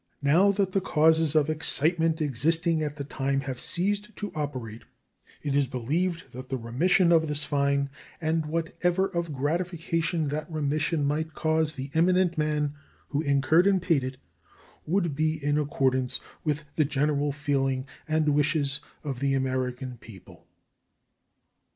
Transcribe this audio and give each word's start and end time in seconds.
Now 0.23 0.51
that 0.53 0.71
the 0.71 0.81
causes 0.81 1.35
of 1.35 1.47
excitement 1.47 2.23
existing 2.23 2.81
at 2.81 2.95
the 2.95 3.03
time 3.03 3.41
have 3.41 3.59
ceased 3.59 4.15
to 4.15 4.31
operate, 4.33 4.81
it 5.43 5.53
is 5.53 5.67
believed 5.67 6.31
that 6.31 6.49
the 6.49 6.57
remission 6.57 7.11
of 7.11 7.27
this 7.27 7.43
fine 7.43 7.87
and 8.19 8.47
whatever 8.47 9.05
of 9.09 9.31
gratification 9.31 10.29
that 10.29 10.51
remission 10.51 11.05
might 11.05 11.35
cause 11.35 11.73
the 11.73 11.91
eminent 11.93 12.35
man 12.35 12.73
who 13.09 13.21
incurred 13.21 13.67
and 13.67 13.79
paid 13.83 14.03
it 14.03 14.17
would 14.87 15.13
be 15.15 15.35
in 15.35 15.59
accordance 15.59 16.19
with 16.43 16.63
the 16.77 16.83
general 16.85 17.31
feeling 17.31 17.85
and 18.07 18.29
wishes 18.33 18.79
of 19.03 19.19
the 19.19 19.35
American 19.35 19.97
people. 19.99 20.47